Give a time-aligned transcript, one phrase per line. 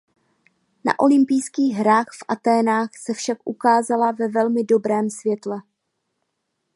[0.85, 5.57] Na olympijských hrách v Athénách se však ukázala ve velmi dobrém světle.